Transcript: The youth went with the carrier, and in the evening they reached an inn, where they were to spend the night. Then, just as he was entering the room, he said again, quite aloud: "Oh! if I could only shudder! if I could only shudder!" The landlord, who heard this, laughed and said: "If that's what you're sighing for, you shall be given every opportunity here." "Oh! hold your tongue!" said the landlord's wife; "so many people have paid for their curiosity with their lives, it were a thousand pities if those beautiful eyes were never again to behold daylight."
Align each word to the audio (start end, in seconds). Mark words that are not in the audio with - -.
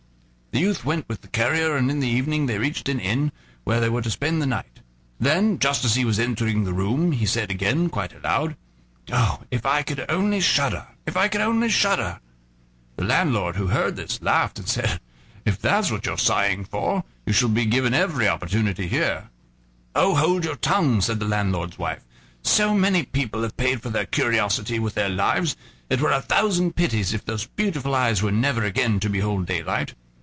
The 0.53 0.59
youth 0.59 0.83
went 0.83 1.07
with 1.07 1.21
the 1.21 1.29
carrier, 1.29 1.77
and 1.77 1.89
in 1.89 2.01
the 2.01 2.09
evening 2.09 2.45
they 2.45 2.57
reached 2.57 2.89
an 2.89 2.99
inn, 2.99 3.31
where 3.63 3.79
they 3.79 3.87
were 3.87 4.01
to 4.01 4.11
spend 4.11 4.41
the 4.41 4.45
night. 4.45 4.81
Then, 5.17 5.57
just 5.59 5.85
as 5.85 5.95
he 5.95 6.03
was 6.03 6.19
entering 6.19 6.65
the 6.65 6.73
room, 6.73 7.13
he 7.13 7.25
said 7.25 7.49
again, 7.49 7.87
quite 7.89 8.11
aloud: 8.13 8.57
"Oh! 9.13 9.43
if 9.49 9.65
I 9.65 9.81
could 9.81 10.03
only 10.09 10.41
shudder! 10.41 10.87
if 11.05 11.15
I 11.15 11.29
could 11.29 11.39
only 11.39 11.69
shudder!" 11.69 12.19
The 12.97 13.05
landlord, 13.05 13.55
who 13.55 13.67
heard 13.67 13.95
this, 13.95 14.21
laughed 14.21 14.59
and 14.59 14.67
said: 14.67 14.99
"If 15.45 15.57
that's 15.61 15.89
what 15.89 16.05
you're 16.05 16.17
sighing 16.17 16.65
for, 16.65 17.05
you 17.25 17.31
shall 17.31 17.47
be 17.47 17.65
given 17.65 17.93
every 17.93 18.27
opportunity 18.27 18.87
here." 18.89 19.29
"Oh! 19.95 20.15
hold 20.15 20.43
your 20.43 20.57
tongue!" 20.57 20.99
said 20.99 21.21
the 21.21 21.25
landlord's 21.25 21.79
wife; 21.79 22.03
"so 22.41 22.73
many 22.75 23.03
people 23.03 23.43
have 23.43 23.55
paid 23.55 23.81
for 23.81 23.89
their 23.89 24.05
curiosity 24.05 24.79
with 24.79 24.95
their 24.95 25.07
lives, 25.09 25.55
it 25.89 26.01
were 26.01 26.11
a 26.11 26.21
thousand 26.21 26.75
pities 26.75 27.13
if 27.13 27.23
those 27.23 27.45
beautiful 27.47 27.95
eyes 27.95 28.21
were 28.21 28.33
never 28.33 28.65
again 28.65 28.99
to 28.99 29.09
behold 29.09 29.45
daylight." 29.45 29.93